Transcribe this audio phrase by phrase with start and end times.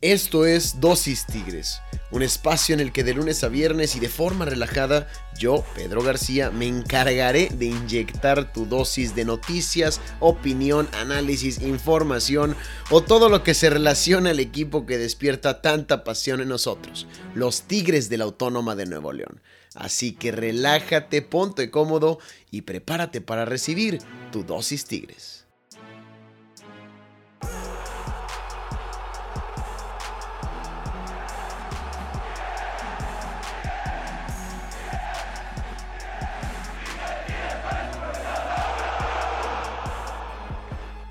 [0.00, 1.80] Esto es Dosis Tigres,
[2.12, 6.04] un espacio en el que de lunes a viernes y de forma relajada, yo, Pedro
[6.04, 12.54] García, me encargaré de inyectar tu dosis de noticias, opinión, análisis, información
[12.90, 17.62] o todo lo que se relaciona al equipo que despierta tanta pasión en nosotros, los
[17.62, 19.40] Tigres de la Autónoma de Nuevo León.
[19.74, 22.20] Así que relájate, ponte cómodo
[22.52, 23.98] y prepárate para recibir
[24.30, 25.37] tu dosis Tigres.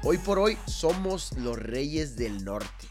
[0.10, 2.88] Hoy por hoy somos los reyes del norte.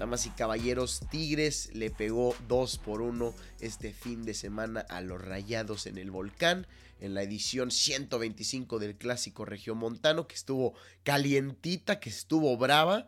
[0.00, 5.22] Damas y caballeros, Tigres le pegó 2 por 1 este fin de semana a los
[5.22, 6.66] Rayados en el Volcán,
[6.98, 10.74] en la edición 125 del Clásico Regiomontano, que estuvo
[11.04, 13.06] calientita, que estuvo brava,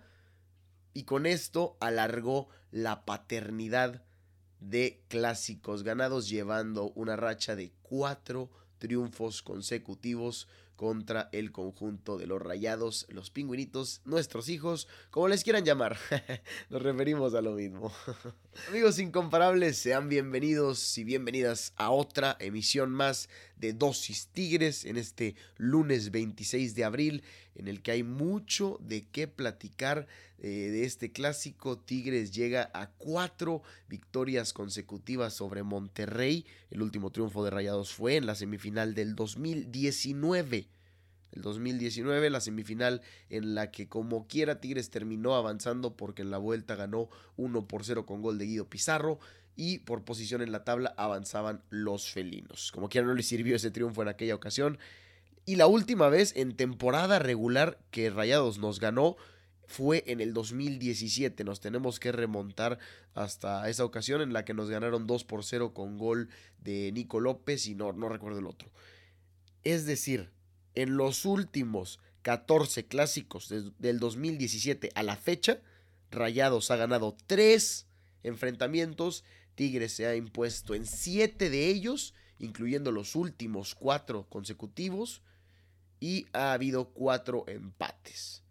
[0.94, 4.04] y con esto alargó la paternidad
[4.60, 10.46] de clásicos ganados, llevando una racha de 4 triunfos consecutivos
[10.76, 15.98] contra el conjunto de los rayados, los pingüinitos, nuestros hijos, como les quieran llamar.
[16.70, 17.92] Nos referimos a lo mismo.
[18.68, 25.34] Amigos incomparables, sean bienvenidos y bienvenidas a otra emisión más de Dosis Tigres en este
[25.56, 27.24] lunes 26 de abril,
[27.54, 30.06] en el que hay mucho de qué platicar
[30.38, 31.78] eh, de este clásico.
[31.78, 36.46] Tigres llega a cuatro victorias consecutivas sobre Monterrey.
[36.70, 40.68] El último triunfo de Rayados fue en la semifinal del 2019
[41.36, 46.38] el 2019, la semifinal en la que como quiera Tigres terminó avanzando porque en la
[46.38, 49.18] vuelta ganó 1 por 0 con gol de Guido Pizarro
[49.54, 52.72] y por posición en la tabla avanzaban los felinos.
[52.72, 54.78] Como quiera no le sirvió ese triunfo en aquella ocasión.
[55.44, 59.16] Y la última vez en temporada regular que Rayados nos ganó
[59.66, 61.44] fue en el 2017.
[61.44, 62.78] Nos tenemos que remontar
[63.14, 66.28] hasta esa ocasión en la que nos ganaron 2 por 0 con gol
[66.58, 68.70] de Nico López y no, no recuerdo el otro.
[69.64, 70.30] Es decir,
[70.74, 75.60] en los últimos 14 clásicos del 2017 a la fecha,
[76.10, 77.86] Rayados ha ganado 3
[78.22, 79.24] enfrentamientos,
[79.54, 85.22] Tigres se ha impuesto en 7 de ellos, incluyendo los últimos 4 consecutivos,
[85.98, 88.42] y ha habido 4 empates.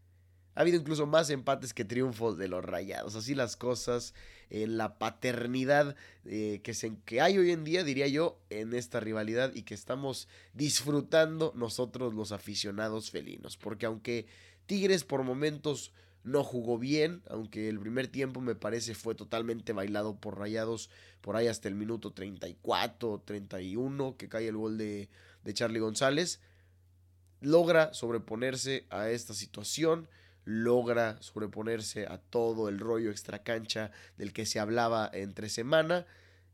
[0.56, 3.16] Ha habido incluso más empates que triunfos de los rayados.
[3.16, 4.14] Así las cosas,
[4.50, 5.96] en la paternidad
[6.26, 9.74] eh, que, se, que hay hoy en día, diría yo, en esta rivalidad y que
[9.74, 13.58] estamos disfrutando nosotros los aficionados felinos.
[13.58, 14.28] Porque aunque
[14.66, 15.92] Tigres por momentos
[16.24, 20.90] no jugó bien, aunque el primer tiempo me parece fue totalmente bailado por Rayados
[21.22, 25.08] por ahí hasta el minuto 34, 31, que cae el gol de
[25.54, 26.40] Charlie González,
[27.42, 30.08] logra sobreponerse a esta situación
[30.46, 36.06] logra sobreponerse a todo el rollo extracancha del que se hablaba entre semana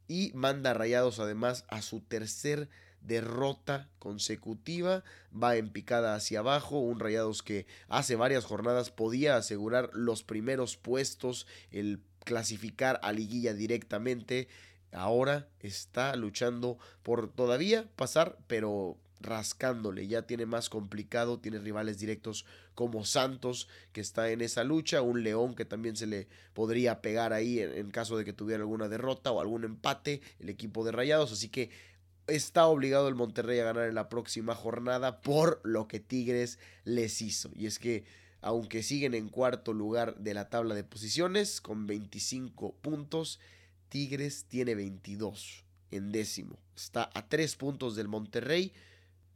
[0.07, 2.69] y manda a Rayados además a su tercer
[3.01, 9.89] derrota consecutiva, va en picada hacia abajo, un Rayados que hace varias jornadas podía asegurar
[9.93, 14.47] los primeros puestos, el clasificar a liguilla directamente,
[14.91, 22.45] ahora está luchando por todavía pasar, pero rascándole, ya tiene más complicado, tiene rivales directos
[22.75, 27.33] como Santos que está en esa lucha, un León que también se le podría pegar
[27.33, 31.31] ahí en, caso de que tuviera alguna derrota o algún empate, el equipo de Rayados,
[31.31, 31.69] así que
[32.27, 37.21] está obligado el Monterrey a ganar en la próxima jornada por lo que Tigres les
[37.21, 38.05] hizo, y es que
[38.41, 43.39] aunque siguen en cuarto lugar de la tabla de posiciones con 25 puntos,
[43.89, 48.73] Tigres tiene 22 en décimo, está a 3 puntos del Monterrey,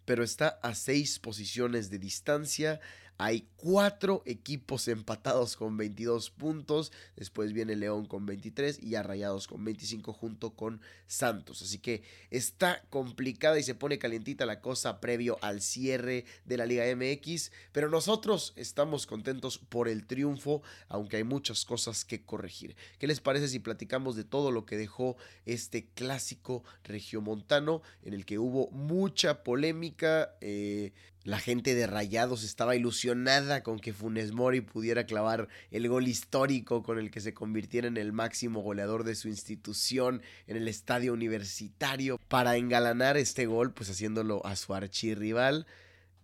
[0.06, 2.80] pero está a seis posiciones de distancia
[3.18, 6.92] hay cuatro equipos empatados con 22 puntos.
[7.16, 11.62] Después viene León con 23 y Arrayados con 25 junto con Santos.
[11.62, 16.66] Así que está complicada y se pone calientita la cosa previo al cierre de la
[16.66, 17.52] Liga MX.
[17.72, 22.76] Pero nosotros estamos contentos por el triunfo, aunque hay muchas cosas que corregir.
[23.00, 25.16] ¿Qué les parece si platicamos de todo lo que dejó
[25.46, 30.36] este clásico regiomontano en el que hubo mucha polémica?
[30.42, 30.92] Eh,
[31.26, 36.84] la gente de Rayados estaba ilusionada con que Funes Mori pudiera clavar el gol histórico
[36.84, 41.14] con el que se convirtiera en el máximo goleador de su institución en el estadio
[41.14, 45.66] universitario para engalanar este gol, pues haciéndolo a su archirrival.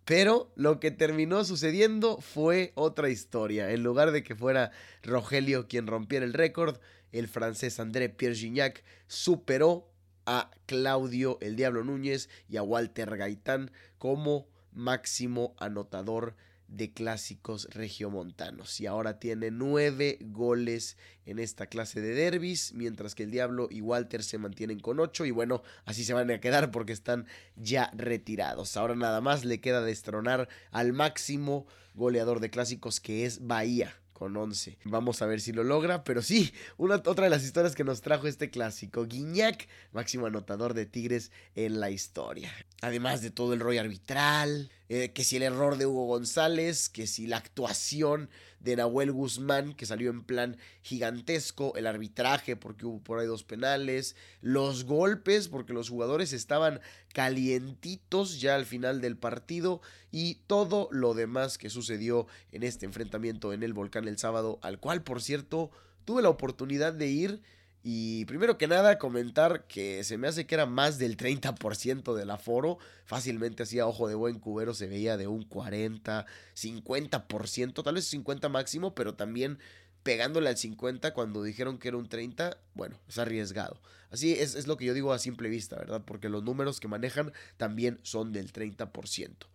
[0.05, 3.71] Pero lo que terminó sucediendo fue otra historia.
[3.71, 4.71] En lugar de que fuera
[5.01, 6.77] Rogelio quien rompiera el récord,
[7.11, 9.91] el francés André Pierre Gignac superó
[10.27, 16.35] a Claudio el Diablo Núñez y a Walter Gaitán como máximo anotador
[16.67, 23.23] de clásicos regiomontanos y ahora tiene nueve goles en esta clase de derbis, mientras que
[23.23, 26.71] el Diablo y Walter se mantienen con ocho y bueno, así se van a quedar
[26.71, 28.77] porque están ya retirados.
[28.77, 34.37] Ahora nada más le queda destronar al máximo goleador de clásicos que es Bahía con
[34.37, 34.77] 11.
[34.83, 38.01] Vamos a ver si lo logra, pero sí, una, otra de las historias que nos
[38.01, 42.53] trajo este clásico, Guiñac, máximo anotador de Tigres en la historia.
[42.83, 47.07] Además de todo el rollo arbitral, eh, que si el error de Hugo González, que
[47.07, 48.29] si la actuación
[48.63, 53.43] de Nahuel Guzmán, que salió en plan gigantesco, el arbitraje, porque hubo por ahí dos
[53.43, 56.79] penales, los golpes, porque los jugadores estaban
[57.13, 59.81] calientitos ya al final del partido,
[60.11, 64.79] y todo lo demás que sucedió en este enfrentamiento en el volcán el sábado, al
[64.79, 65.71] cual, por cierto,
[66.05, 67.41] tuve la oportunidad de ir
[67.83, 72.29] y primero que nada, comentar que se me hace que era más del 30% del
[72.29, 72.77] aforo.
[73.05, 76.25] Fácilmente hacía ojo de buen cubero, se veía de un 40,
[76.55, 79.57] 50%, tal vez 50 máximo, pero también
[80.03, 83.81] pegándole al 50 cuando dijeron que era un 30, bueno, es arriesgado.
[84.11, 86.03] Así es, es lo que yo digo a simple vista, ¿verdad?
[86.05, 89.47] Porque los números que manejan también son del 30%.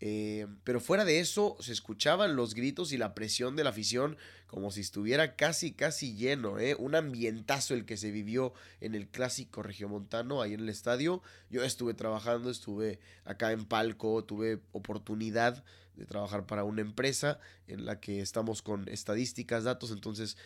[0.00, 4.16] Eh, pero fuera de eso, se escuchaban los gritos y la presión de la afición
[4.46, 6.58] como si estuviera casi, casi lleno.
[6.58, 6.76] ¿eh?
[6.78, 11.22] Un ambientazo el que se vivió en el clásico regiomontano, ahí en el estadio.
[11.50, 15.64] Yo estuve trabajando, estuve acá en Palco, tuve oportunidad
[15.96, 20.36] de trabajar para una empresa en la que estamos con estadísticas, datos, entonces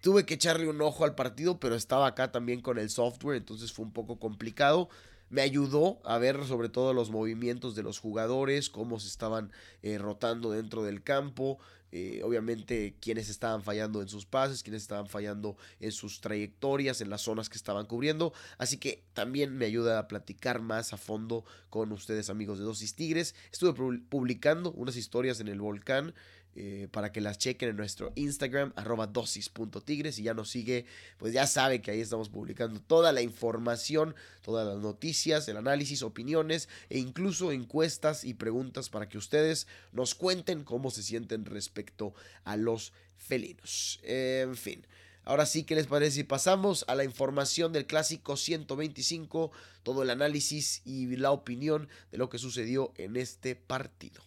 [0.00, 3.72] tuve que echarle un ojo al partido, pero estaba acá también con el software, entonces
[3.72, 4.88] fue un poco complicado
[5.28, 9.98] me ayudó a ver sobre todo los movimientos de los jugadores, cómo se estaban eh,
[9.98, 11.58] rotando dentro del campo,
[11.96, 17.08] eh, obviamente quienes estaban fallando en sus pases, quienes estaban fallando en sus trayectorias, en
[17.08, 18.32] las zonas que estaban cubriendo.
[18.58, 22.96] Así que también me ayuda a platicar más a fondo con ustedes amigos de Dosis
[22.96, 23.36] Tigres.
[23.52, 26.14] Estuve publicando unas historias en el volcán
[26.56, 30.18] eh, para que las chequen en nuestro Instagram, arroba dosis.tigres.
[30.18, 30.86] Y ya nos sigue,
[31.18, 36.02] pues ya sabe que ahí estamos publicando toda la información, todas las noticias, el análisis,
[36.02, 42.14] opiniones e incluso encuestas y preguntas para que ustedes nos cuenten cómo se sienten respecto
[42.44, 44.00] a los felinos.
[44.02, 44.86] en fin.
[45.26, 49.52] Ahora sí, ¿qué les parece si pasamos a la información del clásico 125,
[49.82, 54.22] todo el análisis y la opinión de lo que sucedió en este partido?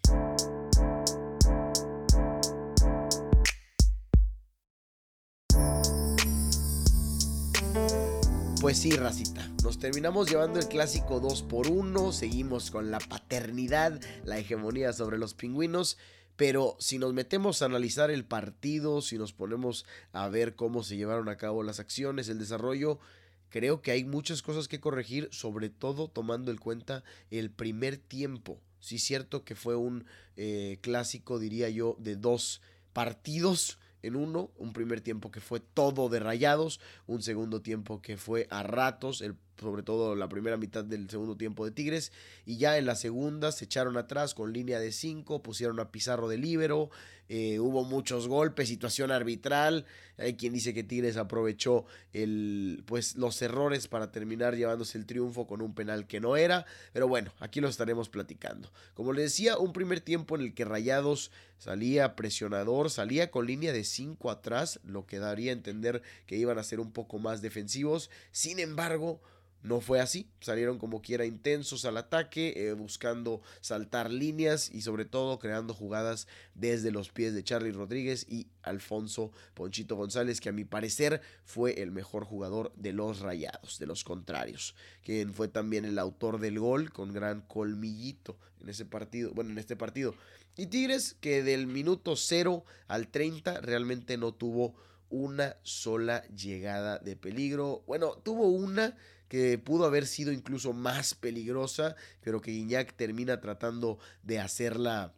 [8.67, 9.49] Pues sí, racita.
[9.63, 15.17] Nos terminamos llevando el clásico 2 por 1 seguimos con la paternidad, la hegemonía sobre
[15.17, 15.97] los pingüinos.
[16.35, 20.97] Pero si nos metemos a analizar el partido, si nos ponemos a ver cómo se
[20.97, 22.99] llevaron a cabo las acciones, el desarrollo,
[23.47, 28.59] creo que hay muchas cosas que corregir, sobre todo tomando en cuenta el primer tiempo.
[28.81, 30.03] Sí, cierto que fue un
[30.35, 32.61] eh, clásico, diría yo, de dos
[32.91, 38.17] partidos en uno, un primer tiempo que fue todo de rayados, un segundo tiempo que
[38.17, 42.11] fue a ratos, el sobre todo la primera mitad del segundo tiempo de Tigres,
[42.45, 46.27] y ya en la segunda se echaron atrás con línea de 5, pusieron a Pizarro
[46.27, 46.89] de líbero,
[47.29, 49.85] eh, hubo muchos golpes, situación arbitral,
[50.17, 55.45] hay quien dice que Tigres aprovechó el, pues, los errores para terminar llevándose el triunfo
[55.45, 58.71] con un penal que no era, pero bueno, aquí lo estaremos platicando.
[58.93, 63.73] Como les decía, un primer tiempo en el que Rayados salía presionador, salía con línea
[63.73, 67.41] de 5 atrás, lo que daría a entender que iban a ser un poco más
[67.41, 69.21] defensivos, sin embargo,
[69.63, 75.05] no fue así, salieron como quiera intensos al ataque, eh, buscando saltar líneas y sobre
[75.05, 80.53] todo creando jugadas desde los pies de Charlie Rodríguez y Alfonso Ponchito González, que a
[80.53, 85.85] mi parecer fue el mejor jugador de los Rayados, de los contrarios, quien fue también
[85.85, 90.15] el autor del gol con gran colmillito en ese partido, bueno, en este partido.
[90.55, 94.75] Y Tigres que del minuto 0 al 30 realmente no tuvo
[95.09, 97.83] una sola llegada de peligro.
[97.87, 98.95] Bueno, tuvo una
[99.27, 105.13] que pudo haber sido incluso más peligrosa, pero que Guiñac termina tratando de hacerla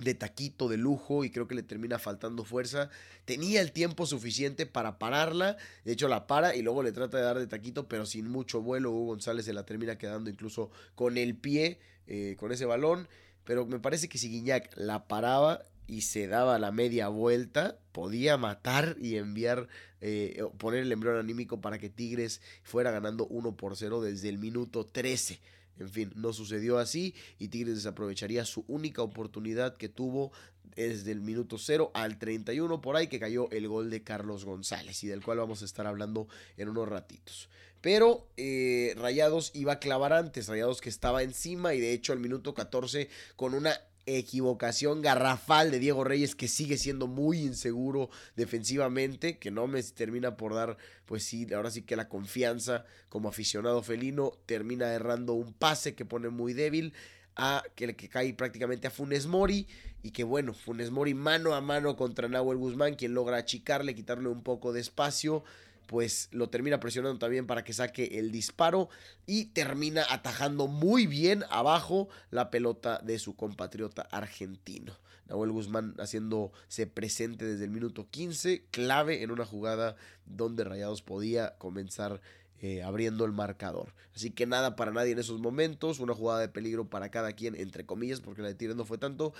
[0.00, 2.90] de taquito de lujo y creo que le termina faltando fuerza.
[3.24, 7.24] Tenía el tiempo suficiente para pararla, de hecho la para y luego le trata de
[7.24, 8.90] dar de taquito, pero sin mucho vuelo.
[8.90, 13.08] Hugo González se la termina quedando incluso con el pie, eh, con ese balón.
[13.44, 18.36] Pero me parece que si Guiñac la paraba, y se daba la media vuelta, podía
[18.36, 19.68] matar y enviar,
[20.00, 24.38] eh, poner el embrión anímico para que Tigres fuera ganando 1 por 0 desde el
[24.38, 25.40] minuto 13.
[25.80, 30.30] En fin, no sucedió así y Tigres desaprovecharía su única oportunidad que tuvo
[30.76, 35.02] desde el minuto 0 al 31 por ahí que cayó el gol de Carlos González
[35.02, 37.48] y del cual vamos a estar hablando en unos ratitos.
[37.80, 42.18] Pero eh, Rayados iba a clavar antes, Rayados que estaba encima y de hecho al
[42.18, 43.72] minuto 14 con una
[44.06, 50.36] equivocación garrafal de Diego Reyes que sigue siendo muy inseguro defensivamente, que no me termina
[50.36, 50.76] por dar,
[51.06, 56.04] pues sí, ahora sí que la confianza como aficionado felino, termina errando un pase que
[56.04, 56.94] pone muy débil
[57.36, 59.66] a que, que cae prácticamente a Funes Mori
[60.02, 64.28] y que bueno, Funes Mori mano a mano contra Nahuel Guzmán, quien logra achicarle, quitarle
[64.28, 65.44] un poco de espacio,
[65.88, 68.90] pues lo termina presionando también para que saque el disparo
[69.26, 74.92] y termina atajando muy bien abajo la pelota de su compatriota argentino.
[75.28, 81.56] Nahuel Guzmán haciéndose presente desde el minuto 15, clave en una jugada donde Rayados podía
[81.56, 82.20] comenzar
[82.60, 83.94] eh, abriendo el marcador.
[84.14, 87.54] Así que nada para nadie en esos momentos, una jugada de peligro para cada quien,
[87.54, 89.32] entre comillas, porque la de Tigres no fue tanto.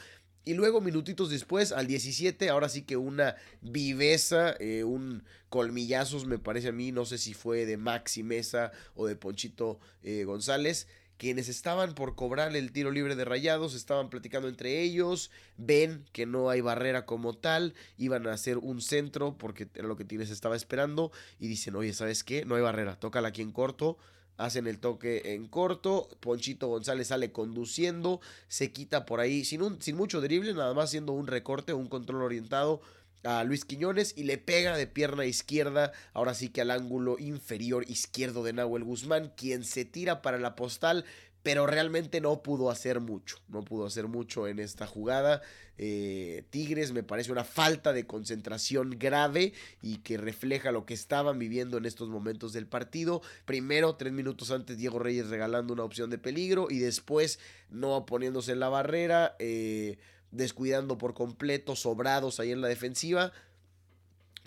[0.45, 6.39] Y luego, minutitos después, al 17, ahora sí que una viveza, eh, un colmillazos, me
[6.39, 10.87] parece a mí, no sé si fue de Maxi Mesa o de Ponchito eh, González,
[11.19, 16.27] quienes estaban por cobrar el tiro libre de rayados, estaban platicando entre ellos, ven que
[16.27, 20.31] no hay barrera como tal, iban a hacer un centro porque era lo que Tigres
[20.31, 22.45] estaba esperando y dicen, oye, ¿sabes qué?
[22.45, 23.99] No hay barrera, tócala aquí en corto,
[24.39, 29.97] hacen el toque en corto, Ponchito González sale conduciendo, se quita por ahí sin, sin
[29.97, 32.81] mucho drible, nada más haciendo un recorte, un control orientado
[33.25, 37.85] a Luis Quiñones y le pega de pierna izquierda, ahora sí que al ángulo inferior
[37.89, 41.05] izquierdo de Nahuel Guzmán, quien se tira para la postal,
[41.49, 45.41] pero realmente no pudo hacer mucho, no pudo hacer mucho en esta jugada.
[45.79, 51.39] Eh, Tigres me parece una falta de concentración grave y que refleja lo que estaban
[51.39, 53.23] viviendo en estos momentos del partido.
[53.47, 57.39] Primero, tres minutos antes, Diego Reyes regalando una opción de peligro y después
[57.71, 59.35] no poniéndose en la barrera.
[59.39, 59.97] Eh,
[60.31, 63.33] descuidando por completo, sobrados ahí en la defensiva.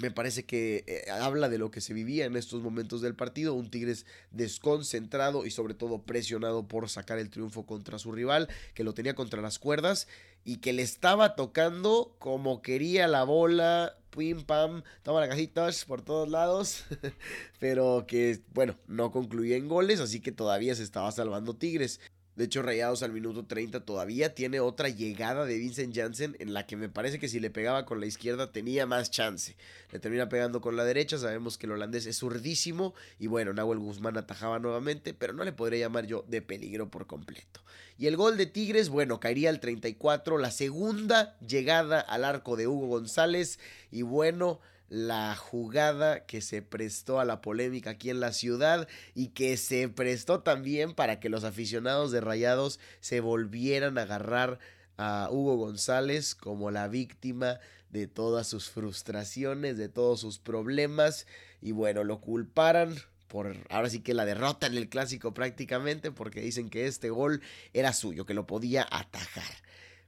[0.02, 3.54] Me parece que eh, habla de lo que se vivía en estos momentos del partido.
[3.54, 8.84] Un Tigres desconcentrado y sobre todo presionado por sacar el triunfo contra su rival, que
[8.84, 10.08] lo tenía contra las cuerdas
[10.44, 13.96] y que le estaba tocando como quería la bola.
[14.10, 16.84] Pim pam, toma la cajita por todos lados.
[17.60, 22.02] Pero que, bueno, no concluía en goles, así que todavía se estaba salvando Tigres.
[22.36, 26.66] De hecho, Rayados al minuto 30 todavía tiene otra llegada de Vincent Janssen en la
[26.66, 29.56] que me parece que si le pegaba con la izquierda tenía más chance.
[29.92, 33.80] Le termina pegando con la derecha, sabemos que el holandés es zurdísimo y bueno, Nahuel
[33.80, 37.62] Guzmán atajaba nuevamente, pero no le podría llamar yo de peligro por completo.
[37.98, 42.66] Y el gol de Tigres, bueno, caería al 34, la segunda llegada al arco de
[42.68, 43.60] Hugo González
[43.92, 44.60] y bueno,
[44.92, 49.88] la jugada que se prestó a la polémica aquí en la ciudad y que se
[49.88, 54.60] prestó también para que los aficionados de Rayados se volvieran a agarrar
[54.98, 61.26] a Hugo González como la víctima de todas sus frustraciones, de todos sus problemas
[61.62, 62.94] y bueno, lo culparan
[63.30, 67.42] por ahora sí que la derrota en el clásico prácticamente porque dicen que este gol
[67.72, 69.54] era suyo, que lo podía atajar.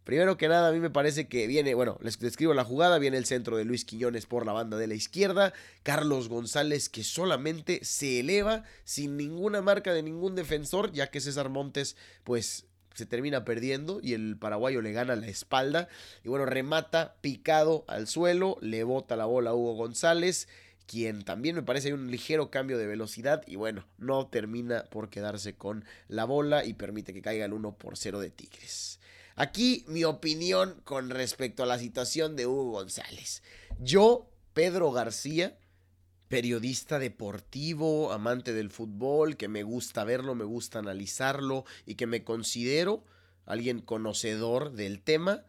[0.03, 3.17] Primero que nada, a mí me parece que viene, bueno, les describo la jugada, viene
[3.17, 7.79] el centro de Luis Quiñones por la banda de la izquierda, Carlos González que solamente
[7.83, 13.45] se eleva sin ninguna marca de ningún defensor, ya que César Montes pues se termina
[13.45, 15.87] perdiendo y el paraguayo le gana la espalda
[16.23, 20.47] y bueno, remata picado al suelo, le bota la bola a Hugo González,
[20.85, 25.09] quien también me parece hay un ligero cambio de velocidad y bueno, no termina por
[25.09, 28.99] quedarse con la bola y permite que caiga el 1 por 0 de Tigres.
[29.35, 33.41] Aquí mi opinión con respecto a la situación de Hugo González.
[33.79, 35.57] Yo, Pedro García,
[36.27, 42.23] periodista deportivo, amante del fútbol, que me gusta verlo, me gusta analizarlo y que me
[42.23, 43.03] considero
[43.45, 45.45] alguien conocedor del tema.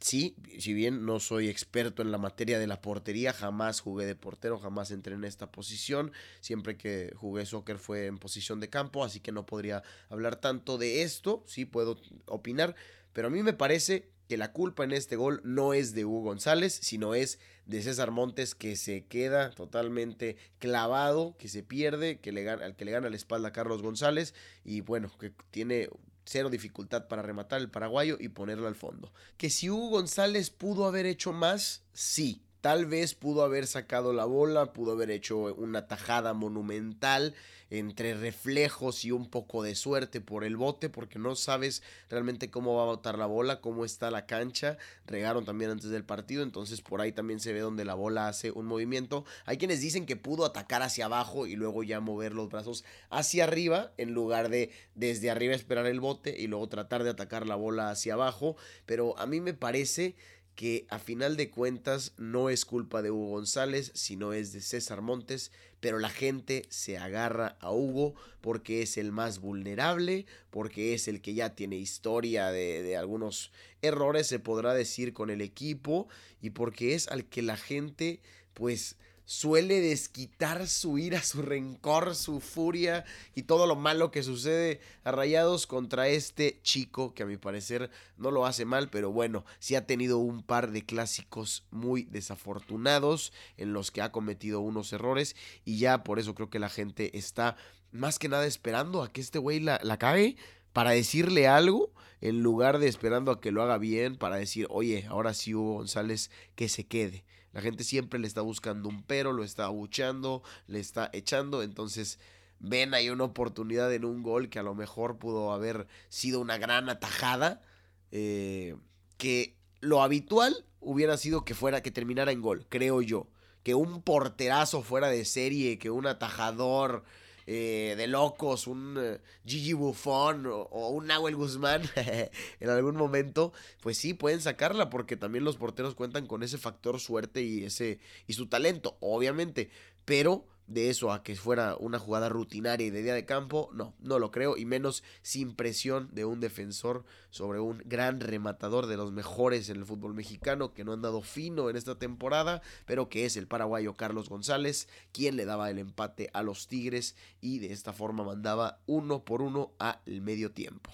[0.00, 4.14] Sí, si bien no soy experto en la materia de la portería, jamás jugué de
[4.14, 6.12] portero, jamás entré en esta posición.
[6.40, 10.78] Siempre que jugué soccer fue en posición de campo, así que no podría hablar tanto
[10.78, 11.42] de esto.
[11.46, 12.76] Sí puedo opinar,
[13.12, 16.22] pero a mí me parece que la culpa en este gol no es de Hugo
[16.22, 22.30] González, sino es de César Montes que se queda totalmente clavado, que se pierde, que
[22.30, 25.88] le gana, al que le gana la espalda a Carlos González y bueno, que tiene
[26.28, 29.12] cero dificultad para rematar el paraguayo y ponerlo al fondo.
[29.36, 32.42] Que si Hugo González pudo haber hecho más, sí.
[32.60, 37.34] Tal vez pudo haber sacado la bola, pudo haber hecho una tajada monumental
[37.70, 42.76] entre reflejos y un poco de suerte por el bote, porque no sabes realmente cómo
[42.76, 44.78] va a botar la bola, cómo está la cancha.
[45.06, 48.50] Regaron también antes del partido, entonces por ahí también se ve donde la bola hace
[48.50, 49.24] un movimiento.
[49.44, 53.44] Hay quienes dicen que pudo atacar hacia abajo y luego ya mover los brazos hacia
[53.44, 57.54] arriba, en lugar de desde arriba esperar el bote y luego tratar de atacar la
[57.54, 58.56] bola hacia abajo.
[58.86, 60.16] Pero a mí me parece
[60.58, 65.02] que a final de cuentas no es culpa de Hugo González, sino es de César
[65.02, 71.06] Montes, pero la gente se agarra a Hugo porque es el más vulnerable, porque es
[71.06, 76.08] el que ya tiene historia de, de algunos errores, se podrá decir, con el equipo,
[76.42, 78.20] y porque es al que la gente,
[78.52, 78.96] pues,
[79.28, 83.04] suele desquitar su ira, su rencor, su furia
[83.34, 87.90] y todo lo malo que sucede a Rayados contra este chico que a mi parecer
[88.16, 93.34] no lo hace mal, pero bueno, sí ha tenido un par de clásicos muy desafortunados
[93.58, 97.18] en los que ha cometido unos errores y ya por eso creo que la gente
[97.18, 97.58] está
[97.92, 100.38] más que nada esperando a que este güey la, la cague
[100.72, 101.92] para decirle algo
[102.22, 105.74] en lugar de esperando a que lo haga bien para decir, oye, ahora sí Hugo
[105.74, 107.24] González que se quede.
[107.52, 111.62] La gente siempre le está buscando un pero, lo está abuchando, le está echando.
[111.62, 112.18] Entonces
[112.60, 116.58] ven ahí una oportunidad en un gol que a lo mejor pudo haber sido una
[116.58, 117.62] gran atajada.
[118.10, 118.76] Eh,
[119.16, 123.28] que lo habitual hubiera sido que fuera, que terminara en gol, creo yo.
[123.62, 127.04] Que un porterazo fuera de serie, que un atajador
[127.50, 131.80] eh, de locos, un eh, Gigi Buffon o, un Nahuel Guzmán
[132.60, 137.00] en algún momento, pues sí pueden sacarla porque también los porteros cuentan con ese factor
[137.00, 139.70] suerte y ese y su talento, obviamente,
[140.04, 143.94] pero de eso a que fuera una jugada rutinaria y de día de campo, no,
[144.00, 148.98] no lo creo, y menos sin presión de un defensor sobre un gran rematador de
[148.98, 153.08] los mejores en el fútbol mexicano, que no han dado fino en esta temporada, pero
[153.08, 157.58] que es el paraguayo Carlos González, quien le daba el empate a los Tigres y
[157.58, 160.92] de esta forma mandaba uno por uno al medio tiempo.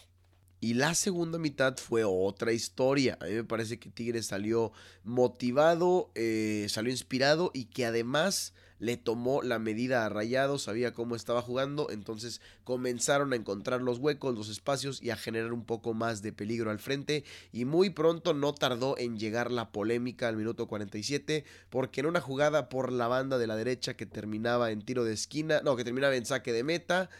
[0.60, 3.18] Y la segunda mitad fue otra historia.
[3.20, 8.96] A mí me parece que Tigres salió motivado, eh, salió inspirado y que además le
[8.96, 14.34] tomó la medida a Rayado, sabía cómo estaba jugando, entonces comenzaron a encontrar los huecos,
[14.34, 18.34] los espacios y a generar un poco más de peligro al frente y muy pronto
[18.34, 23.08] no tardó en llegar la polémica al minuto 47 porque en una jugada por la
[23.08, 26.52] banda de la derecha que terminaba en tiro de esquina, no, que terminaba en saque
[26.52, 27.10] de meta,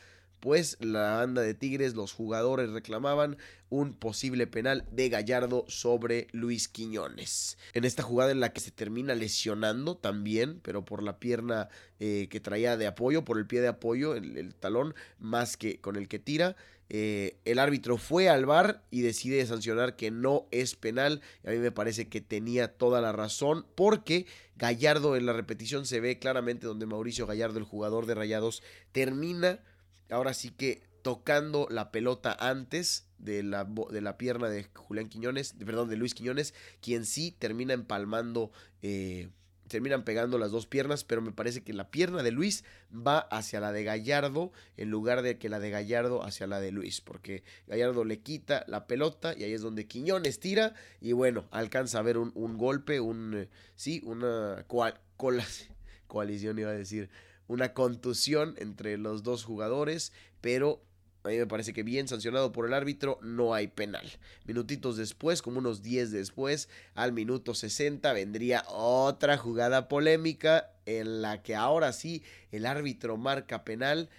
[0.45, 3.39] pues la banda de Tigres, los jugadores reclamaban
[3.71, 7.57] un posible penal de Gallardo sobre Luis Quiñones.
[7.73, 12.29] En esta jugada en la que se termina lesionando también, pero por la pierna eh,
[12.29, 16.09] que traía de apoyo, por el pie de apoyo, el, talón, más que con el
[16.09, 16.57] que tira.
[16.91, 21.23] Eh, el árbitro fue al bar y decide sancionar que no es penal.
[21.47, 26.01] a mí me parece que tenía toda la razón porque Gallardo en la repetición se
[26.01, 29.61] ve claramente donde Mauricio Gallardo, el jugador de Rayados, termina
[30.11, 35.55] ahora sí que tocando la pelota antes de la, de la pierna de Julián Quiñones,
[35.65, 39.29] perdón, de Luis Quiñones, quien sí termina empalmando, eh,
[39.69, 43.61] terminan pegando las dos piernas, pero me parece que la pierna de Luis va hacia
[43.61, 47.45] la de Gallardo en lugar de que la de Gallardo hacia la de Luis, porque
[47.67, 52.03] Gallardo le quita la pelota y ahí es donde Quiñones tira y bueno, alcanza a
[52.03, 54.65] ver un, golpe, un, eh, sí, una
[56.07, 57.11] coalición iba a decir,
[57.49, 60.83] una contusión entre los dos jugadores, pero
[61.25, 64.07] a mí me parece que bien sancionado por el árbitro, no hay penal.
[64.45, 71.43] Minutitos después, como unos 10 después, al minuto 60 vendría otra jugada polémica en la
[71.43, 74.11] que ahora sí el árbitro marca penal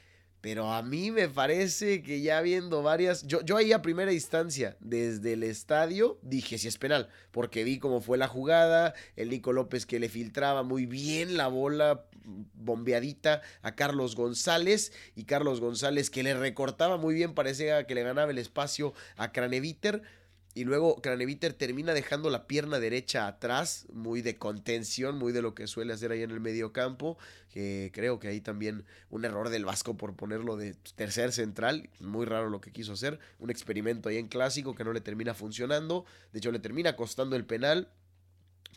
[0.45, 3.25] pero a mí me parece que ya viendo varias.
[3.25, 7.09] Yo, yo ahí a primera instancia, desde el estadio, dije si es penal.
[7.31, 8.93] Porque vi cómo fue la jugada.
[9.15, 12.05] El Nico López que le filtraba muy bien la bola
[12.53, 14.93] bombeadita a Carlos González.
[15.15, 17.33] Y Carlos González que le recortaba muy bien.
[17.33, 20.03] Parecía que le ganaba el espacio a Craneviter
[20.57, 25.53] y luego Craneviter termina dejando la pierna derecha atrás, muy de contención, muy de lo
[25.53, 27.17] que suele hacer ahí en el medio campo.
[27.49, 31.89] Que creo que ahí también un error del Vasco por ponerlo de tercer central.
[31.99, 33.19] Muy raro lo que quiso hacer.
[33.37, 36.05] Un experimento ahí en clásico que no le termina funcionando.
[36.31, 37.89] De hecho, le termina costando el penal.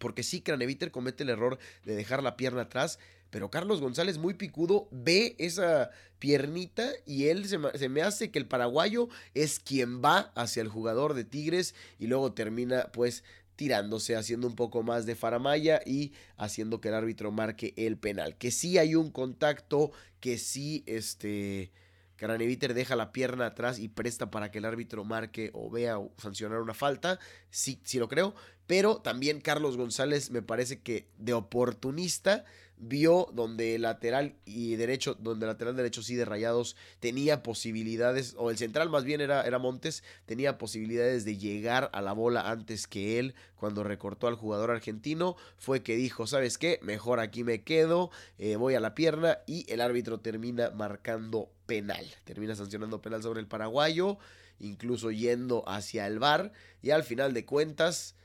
[0.00, 2.98] Porque sí, Craneviter comete el error de dejar la pierna atrás
[3.30, 8.46] pero Carlos González, muy picudo, ve esa piernita y él se me, hace que el
[8.46, 13.24] paraguayo es quien va hacia el jugador de Tigres y luego termina pues
[13.56, 18.36] tirándose, haciendo un poco más de faramaya y haciendo que el árbitro marque el penal.
[18.36, 21.72] Que sí hay un contacto, que sí este...
[22.18, 26.12] Craneviter deja la pierna atrás y presta para que el árbitro marque o vea o
[26.18, 27.18] sancionar una falta.
[27.50, 28.34] Sí, sí lo creo.
[28.66, 32.44] Pero también Carlos González me parece que de oportunista
[32.76, 38.34] vio donde el lateral y derecho, donde el lateral derecho sí de Rayados tenía posibilidades,
[38.36, 42.50] o el central más bien era, era Montes, tenía posibilidades de llegar a la bola
[42.50, 46.78] antes que él cuando recortó al jugador argentino, fue que dijo, ¿sabes qué?
[46.82, 52.04] Mejor aquí me quedo, eh, voy a la pierna y el árbitro termina marcando penal,
[52.24, 54.18] termina sancionando penal sobre el paraguayo,
[54.58, 56.50] incluso yendo hacia el bar
[56.82, 58.16] y al final de cuentas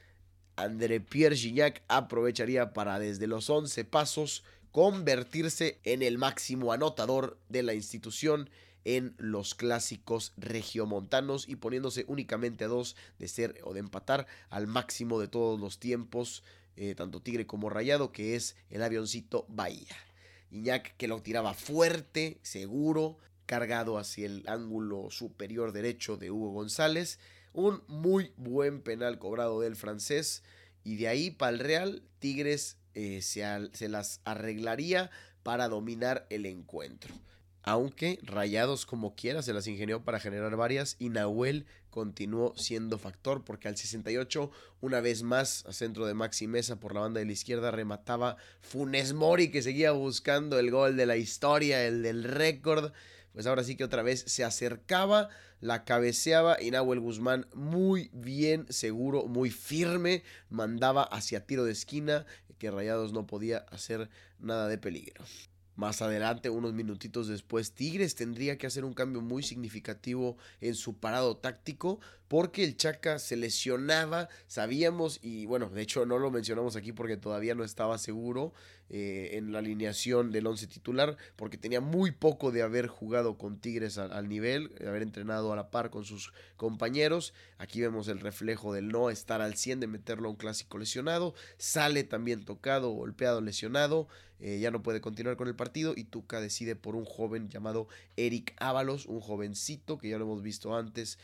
[0.56, 7.64] André Pierre Gignac aprovecharía para desde los 11 pasos convertirse en el máximo anotador de
[7.64, 8.50] la institución
[8.86, 14.68] en los clásicos regiomontanos y poniéndose únicamente a dos de ser o de empatar al
[14.68, 16.44] máximo de todos los tiempos,
[16.78, 19.96] eh, tanto Tigre como Rayado, que es el avioncito Bahía.
[20.54, 27.20] Iñak que lo tiraba fuerte, seguro, cargado hacia el ángulo superior derecho de Hugo González.
[27.54, 30.44] Un muy buen penal cobrado del francés.
[30.84, 35.10] Y de ahí para el Real, Tigres eh, se, las arreglaría
[35.42, 37.14] para dominar el encuentro.
[37.64, 43.44] Aunque Rayados como quiera se las ingenió para generar varias y Nahuel continuó siendo factor
[43.46, 44.52] porque al 68
[44.82, 48.36] una vez más a centro de Maxi Mesa por la banda de la izquierda remataba
[48.62, 52.92] Funes Mori que seguía buscando el gol de la historia, el del récord.
[53.34, 58.66] Pues ahora sí que otra vez se acercaba, la cabeceaba y Nahuel Guzmán muy bien,
[58.70, 62.26] seguro, muy firme, mandaba hacia tiro de esquina
[62.60, 65.26] que Rayados no podía hacer nada de peligro.
[65.76, 70.98] Más adelante, unos minutitos después, Tigres tendría que hacer un cambio muy significativo en su
[70.98, 72.00] parado táctico
[72.34, 77.16] porque el Chaca se lesionaba, sabíamos, y bueno, de hecho no lo mencionamos aquí porque
[77.16, 78.54] todavía no estaba seguro
[78.90, 83.60] eh, en la alineación del once titular, porque tenía muy poco de haber jugado con
[83.60, 87.36] Tigres al, nivel, de haber entrenado a la par con sus compañeros.
[87.60, 91.36] Aquí vemos el reflejo del no estar al 100, de meterlo a un clásico lesionado,
[91.60, 94.08] sale también tocado, golpeado, lesionado,
[94.40, 97.88] eh, ya no puede continuar con el partido y Tuca decide por un joven llamado
[98.18, 101.20] Eric Ábalos, un jovencito que ya lo hemos visto antes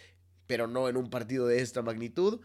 [0.49, 2.41] pero no en un partido de esta magnitud.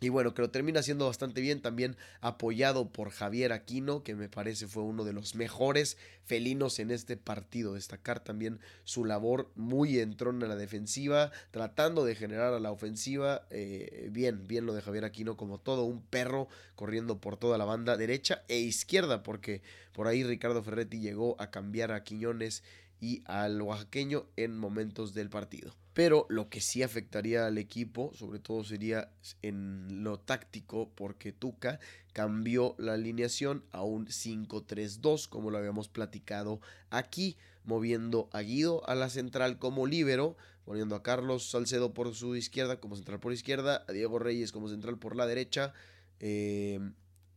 [0.00, 4.28] Y bueno, que lo termina haciendo bastante bien, también apoyado por Javier Aquino, que me
[4.28, 7.74] parece fue uno de los mejores felinos en este partido.
[7.74, 13.46] Destacar también su labor muy entrona en la defensiva, tratando de generar a la ofensiva.
[13.50, 17.64] Eh, bien, bien lo de Javier Aquino, como todo un perro corriendo por toda la
[17.64, 22.64] banda derecha e izquierda, porque por ahí Ricardo Ferretti llegó a cambiar a Quiñones
[23.04, 25.74] y al oaxaqueño en momentos del partido.
[25.92, 29.10] Pero lo que sí afectaría al equipo, sobre todo sería
[29.42, 31.80] en lo táctico, porque Tuca
[32.14, 38.94] cambió la alineación a un 5-3-2, como lo habíamos platicado aquí, moviendo a Guido a
[38.94, 43.84] la central como líbero, poniendo a Carlos Salcedo por su izquierda como central por izquierda,
[43.86, 45.74] a Diego Reyes como central por la derecha,
[46.20, 46.80] eh,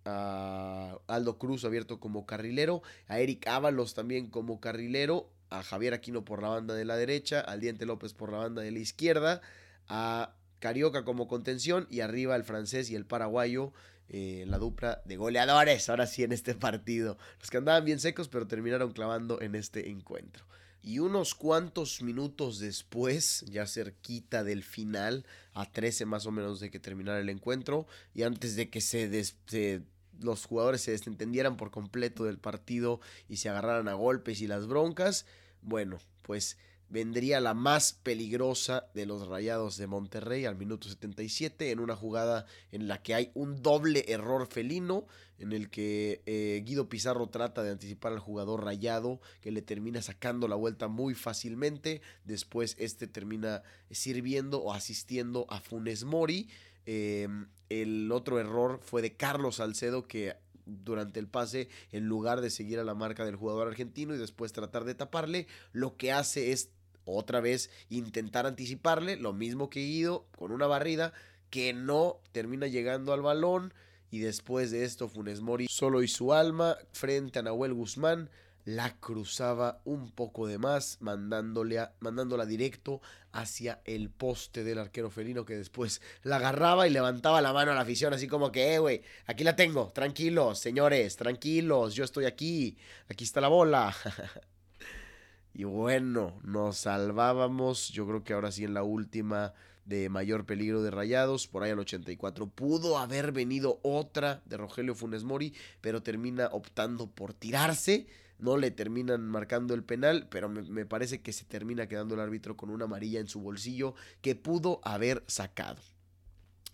[0.06, 6.26] a Aldo Cruz abierto como carrilero, a Eric Ábalos también como carrilero a Javier Aquino
[6.26, 9.42] por la banda de la derecha, al Diente López por la banda de la izquierda,
[9.88, 13.74] a Carioca como contención y arriba el francés y el paraguayo
[14.10, 17.18] eh, la dupla de goleadores, ahora sí en este partido.
[17.40, 20.46] Los que andaban bien secos pero terminaron clavando en este encuentro.
[20.82, 26.72] Y unos cuantos minutos después, ya cerquita del final, a 13 más o menos de
[26.72, 29.82] que terminara el encuentro, y antes de que se, se
[30.22, 34.68] los jugadores se desentendieran por completo del partido y se agarraran a golpes y las
[34.68, 35.26] broncas,
[35.62, 36.58] bueno, pues
[36.90, 42.46] vendría la más peligrosa de los Rayados de Monterrey al minuto 77 en una jugada
[42.72, 45.06] en la que hay un doble error felino
[45.38, 50.02] en el que eh, Guido Pizarro trata de anticipar al jugador rayado que le termina
[50.02, 56.48] sacando la vuelta muy fácilmente después este termina sirviendo o asistiendo a Funes Mori
[56.90, 62.50] Em, el otro error fue de Carlos Salcedo que durante el pase, en lugar de
[62.50, 66.52] seguir a la marca del jugador argentino y después tratar de taparle, lo que hace
[66.52, 66.70] es
[67.06, 71.14] otra vez intentar anticiparle, lo mismo que Guido, con una barrida
[71.50, 73.74] que no termina llegando al balón.
[74.10, 78.30] Y después de esto, Funes Mori solo y su alma frente a Nahuel Guzmán
[78.68, 83.02] la cruzaba un poco de más, mandándole mandándola directo
[83.32, 87.76] hacia el poste del arquero felino que después la agarraba y levantaba la mano a
[87.76, 92.26] la afición, así como que, eh, güey, aquí la tengo, tranquilos, señores, tranquilos, yo estoy
[92.26, 92.78] aquí,
[93.08, 93.96] aquí está la bola.
[95.54, 99.54] y bueno, nos salvábamos, yo creo que ahora sí en la última
[99.86, 102.48] de mayor peligro de rayados, por ahí al 84.
[102.48, 108.08] Pudo haber venido otra de Rogelio Funes Mori, pero termina optando por tirarse
[108.40, 112.56] no le terminan marcando el penal, pero me, parece que se termina quedando el árbitro
[112.56, 115.82] con una amarilla en su bolsillo que pudo haber sacado.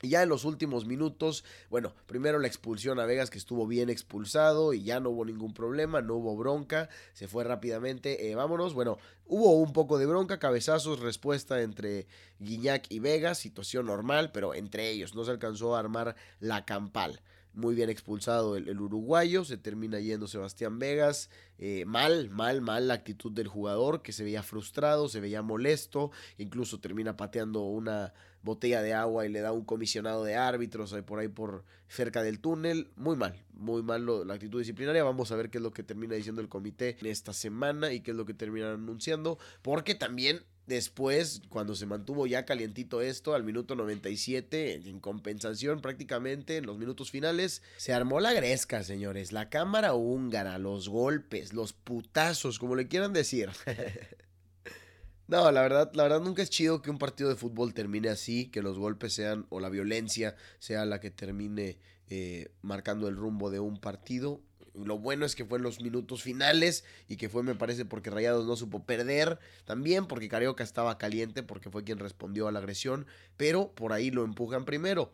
[0.01, 3.89] Y ya en los últimos minutos, bueno, primero la expulsión a Vegas que estuvo bien
[3.89, 8.73] expulsado y ya no hubo ningún problema, no hubo bronca, se fue rápidamente, eh, vámonos,
[8.73, 12.07] bueno, hubo un poco de bronca, cabezazos, respuesta entre
[12.39, 17.21] Guiñac y Vegas, situación normal, pero entre ellos no se alcanzó a armar la campal.
[17.53, 22.95] Muy bien expulsado el, uruguayo, se termina yendo Sebastián Vegas, eh, mal, mal, mal la
[22.95, 28.81] actitud del jugador que se veía frustrado, se veía molesto, incluso termina pateando una botella
[28.81, 32.91] de agua y le da un comisionado de árbitros por ahí por cerca del túnel,
[32.95, 36.15] muy mal, muy mal la actitud disciplinaria, vamos a ver qué es lo que termina
[36.15, 40.43] diciendo el comité en esta semana y qué es lo que terminan anunciando, porque también
[40.65, 46.77] Después, cuando se mantuvo ya calientito esto, al minuto 97, en compensación prácticamente, en los
[46.77, 49.33] minutos finales, se armó la gresca, señores.
[49.33, 53.49] La cámara húngara, los golpes, los putazos, como le quieran decir.
[55.27, 58.45] no, la verdad, la verdad nunca es chido que un partido de fútbol termine así,
[58.47, 63.49] que los golpes sean, o la violencia sea la que termine eh, marcando el rumbo
[63.49, 64.39] de un partido.
[64.73, 68.09] Lo bueno es que fue en los minutos finales y que fue, me parece, porque
[68.09, 69.39] Rayados no supo perder.
[69.65, 73.05] También porque Carioca estaba caliente porque fue quien respondió a la agresión.
[73.37, 75.13] Pero por ahí lo empujan primero.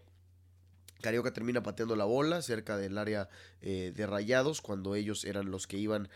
[1.01, 3.29] Carioca termina pateando la bola cerca del área
[3.61, 6.09] eh, de Rayados cuando ellos eran los que iban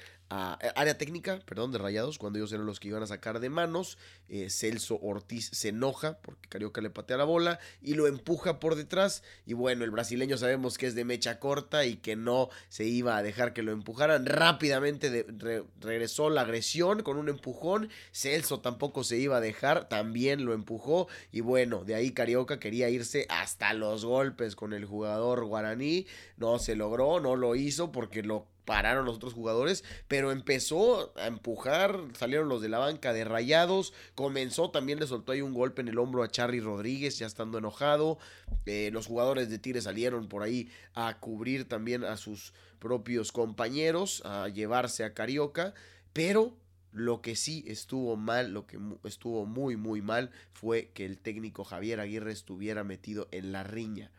[0.62, 3.50] eh, área técnica, perdón, de Rayados, cuando ellos eran los que iban a sacar de
[3.50, 3.98] manos.
[4.30, 8.76] Eh, Celso Ortiz se enoja porque Carioca le patea la bola y lo empuja por
[8.76, 9.22] detrás.
[9.46, 13.18] Y bueno, el brasileño sabemos que es de mecha corta y que no se iba
[13.18, 14.26] a dejar que lo empujaran.
[14.26, 15.26] Rápidamente
[15.80, 17.90] regresó la agresión con un empujón.
[18.12, 21.08] Celso tampoco se iba a dejar, también lo empujó.
[21.32, 26.08] Y bueno, de ahí Carioca quería irse hasta los golpes con el jugador guaraní.
[26.38, 31.28] No se logró, no lo hizo porque lo pararon los otros jugadores, pero empezó a
[31.28, 35.82] empujar, salieron los de la banca de rayados, comenzó también le soltó ahí un golpe
[35.82, 38.18] en el hombro a Charly Rodríguez, ya estando enojado,
[38.66, 44.22] eh, los jugadores de Tigre salieron por ahí a cubrir también a sus propios compañeros,
[44.26, 45.74] a llevarse a Carioca,
[46.14, 46.56] pero
[46.92, 51.64] lo que sí estuvo mal, lo que estuvo muy muy mal fue que el técnico
[51.64, 54.12] Javier Aguirre estuviera metido en la riña.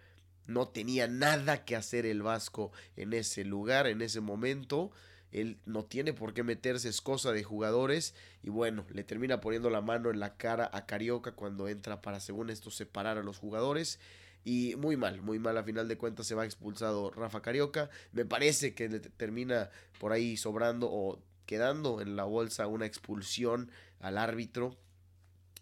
[0.46, 4.90] No tenía nada que hacer el Vasco en ese lugar, en ese momento.
[5.32, 8.14] Él no tiene por qué meterse, es cosa de jugadores.
[8.42, 12.20] Y bueno, le termina poniendo la mano en la cara a Carioca cuando entra para,
[12.20, 13.98] según esto, separar a los jugadores.
[14.44, 15.56] Y muy mal, muy mal.
[15.58, 17.90] A final de cuentas se va expulsado Rafa Carioca.
[18.12, 23.70] Me parece que le termina por ahí sobrando o quedando en la bolsa una expulsión
[24.00, 24.76] al árbitro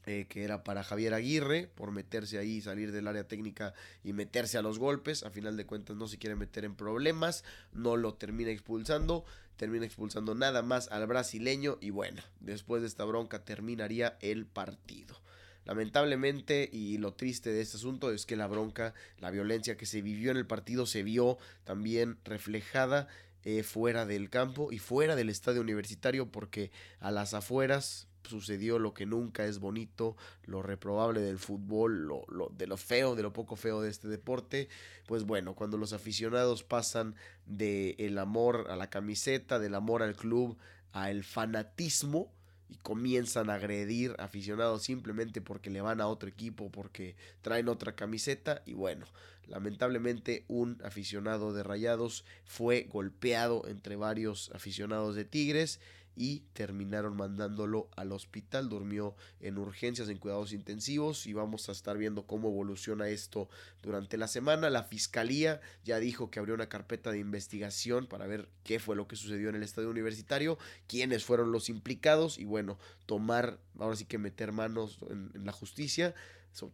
[0.05, 4.59] eh, que era para Javier Aguirre, por meterse ahí, salir del área técnica y meterse
[4.59, 5.23] a los golpes.
[5.23, 9.25] A final de cuentas no se quiere meter en problemas, no lo termina expulsando,
[9.57, 15.21] termina expulsando nada más al brasileño y bueno, después de esta bronca terminaría el partido.
[15.65, 20.03] Lamentablemente y lo triste de este asunto es que la bronca, la violencia que se
[20.03, 23.07] vivió en el partido se vio también reflejada
[23.45, 28.95] eh, fuera del campo y fuera del estadio universitario porque a las afueras sucedió lo
[28.95, 32.25] que nunca es bonito, lo reprobable del fútbol, lo,
[32.57, 34.69] de lo feo, de lo poco feo de este deporte.
[35.07, 37.15] Pues bueno, cuando los aficionados pasan
[37.47, 40.57] del el amor a la camiseta, del amor al club,
[40.93, 42.33] al fanatismo,
[42.73, 47.95] y comienzan a agredir aficionados simplemente porque le van a otro equipo, porque traen otra
[47.95, 48.63] camiseta.
[48.65, 49.05] Y bueno,
[49.47, 55.81] lamentablemente un aficionado de Rayados fue golpeado entre varios aficionados de Tigres
[56.15, 58.69] y terminaron mandándolo al hospital.
[58.69, 63.49] Durmió en urgencias, en cuidados intensivos y vamos a estar viendo cómo evoluciona esto
[63.83, 64.71] durante la semana.
[64.71, 69.09] La fiscalía ya dijo que abrió una carpeta de investigación para ver qué fue lo
[69.09, 74.05] que sucedió en el estadio universitario, quiénes fueron los implicados y bueno, tomar, ahora sí
[74.05, 76.15] que meter manos en, la justicia,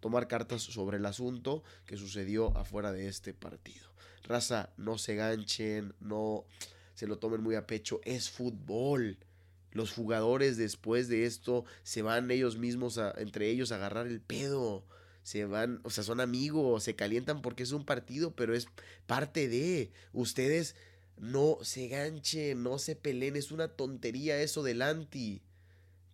[0.01, 3.88] tomar cartas sobre el asunto que sucedió afuera de este partido.
[4.25, 6.45] Raza, no se ganchen, no
[6.95, 9.19] se lo tomen muy a pecho, es fútbol
[9.73, 14.85] los jugadores después de esto se van ellos mismos entre ellos a agarrar el pedo.
[15.23, 18.67] Se van, o sea, son amigos, se calientan porque es un partido, pero es
[19.07, 19.93] parte de.
[20.12, 20.75] Ustedes
[21.19, 25.43] no se ganchen, no se peleen, es una tontería eso del anti.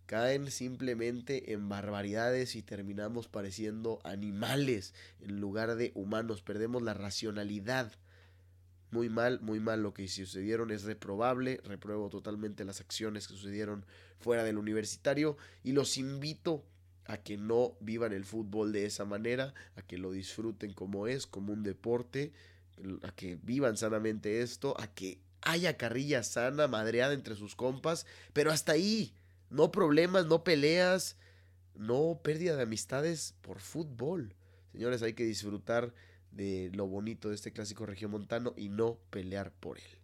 [0.05, 6.41] Caen simplemente en barbaridades y terminamos pareciendo animales en lugar de humanos.
[6.41, 7.91] Perdemos la racionalidad.
[8.91, 13.85] Muy mal, muy mal lo que sucedieron, es reprobable, repruebo totalmente las acciones que sucedieron
[14.19, 16.63] fuera del universitario y los invito
[17.05, 21.27] a que no vivan el fútbol de esa manera, a que lo disfruten como es,
[21.27, 22.31] como un deporte,
[23.03, 28.51] a que vivan sanamente esto, a que haya carrilla sana, madreada entre sus compas, pero
[28.51, 29.13] hasta ahí,
[29.55, 31.15] no problemas, no peleas,
[31.75, 34.35] no pérdida de amistades por fútbol.
[34.73, 35.93] Señores, hay que disfrutar
[36.31, 39.99] de lo bonito de este clásico regiomontano y no pelear por él.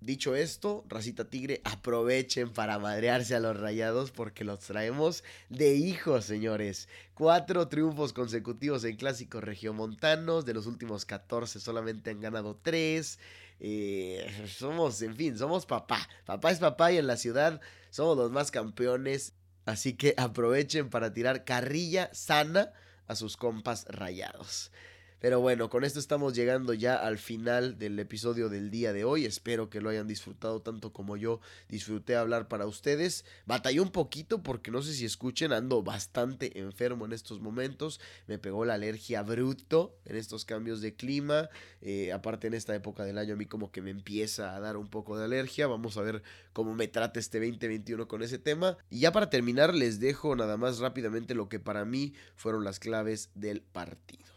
[0.00, 6.24] Dicho esto, Racita Tigre, aprovechen para madrearse a los rayados porque los traemos de hijos,
[6.24, 6.88] señores.
[7.14, 10.46] Cuatro triunfos consecutivos en clásicos regiomontanos.
[10.46, 13.18] De los últimos 14 solamente han ganado tres.
[13.60, 16.08] Eh, somos, en fin, somos papá.
[16.24, 19.34] Papá es papá y en la ciudad somos los más campeones.
[19.64, 22.72] Así que aprovechen para tirar carrilla sana
[23.08, 24.70] a sus compas rayados.
[25.18, 29.24] Pero bueno, con esto estamos llegando ya al final del episodio del día de hoy.
[29.24, 33.24] Espero que lo hayan disfrutado tanto como yo disfruté hablar para ustedes.
[33.46, 37.98] Batallé un poquito porque no sé si escuchen, ando bastante enfermo en estos momentos.
[38.26, 41.48] Me pegó la alergia bruto en estos cambios de clima.
[41.80, 44.76] Eh, aparte en esta época del año a mí como que me empieza a dar
[44.76, 45.66] un poco de alergia.
[45.66, 48.76] Vamos a ver cómo me trata este 2021 con ese tema.
[48.90, 52.78] Y ya para terminar les dejo nada más rápidamente lo que para mí fueron las
[52.78, 54.35] claves del partido.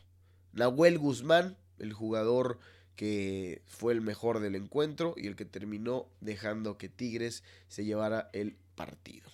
[0.54, 2.60] Nahuel Guzmán, el jugador
[2.96, 8.30] que fue el mejor del encuentro y el que terminó dejando que Tigres se llevara
[8.34, 9.30] el partido.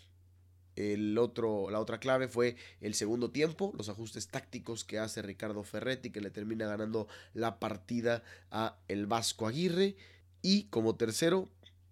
[0.76, 5.64] El otro, la otra clave fue el segundo tiempo, los ajustes tácticos que hace Ricardo
[5.64, 9.96] Ferretti, que le termina ganando la partida a el Vasco Aguirre.
[10.42, 11.50] Y como tercero,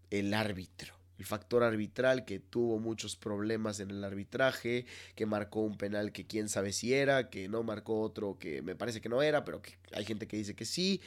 [0.10, 5.78] el árbitro el factor arbitral que tuvo muchos problemas en el arbitraje, que marcó un
[5.78, 9.22] penal que quién sabe si era, que no marcó otro que me parece que no
[9.22, 11.00] era, pero que hay gente que dice que sí,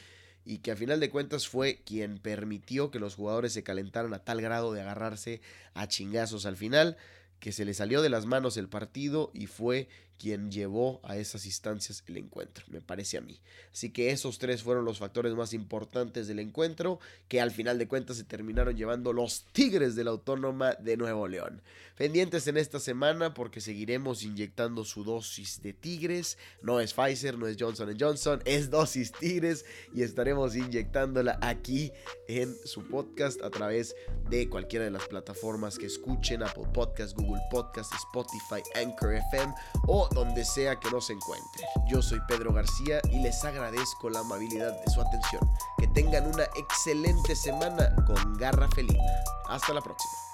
[0.43, 4.23] y que a final de cuentas fue quien permitió que los jugadores se calentaran a
[4.23, 5.39] tal grado de agarrarse
[5.75, 6.97] a chingazos al final,
[7.39, 11.45] que se le salió de las manos el partido y fue quien llevó a esas
[11.45, 13.39] instancias el encuentro, me parece a mí.
[13.71, 17.87] Así que esos tres fueron los factores más importantes del encuentro, que al final de
[17.87, 21.61] cuentas se terminaron llevando los Tigres de la Autónoma de Nuevo León.
[21.97, 26.37] Pendientes en esta semana porque seguiremos inyectando su dosis de Tigres.
[26.61, 31.91] No es Pfizer, no es Johnson Johnson, es dosis Tigres y estaremos inyectándola aquí
[32.27, 33.95] en su podcast a través
[34.29, 39.53] de cualquiera de las plataformas que escuchen, Apple Podcast, Google Podcast, Spotify, Anchor FM
[40.13, 41.65] donde sea que nos encuentre.
[41.87, 45.49] Yo soy Pedro García y les agradezco la amabilidad de su atención.
[45.77, 49.03] Que tengan una excelente semana con Garra Felina.
[49.47, 50.26] Hasta la próxima.